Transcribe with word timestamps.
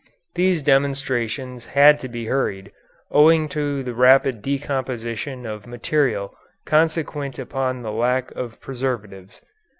These 0.33 0.63
demonstrations 0.63 1.65
had 1.77 1.99
to 1.99 2.07
be 2.09 2.25
hurried, 2.25 2.71
owing 3.11 3.47
to 3.49 3.83
the 3.83 3.93
rapid 3.93 4.41
decomposition 4.41 5.45
of 5.45 5.67
material 5.67 6.35
consequent 6.65 7.37
upon 7.37 7.83
the 7.83 7.91
lack 7.91 8.31
of 8.31 8.59
preservatives. 8.59 9.43